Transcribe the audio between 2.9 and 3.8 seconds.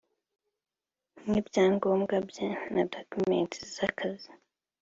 documents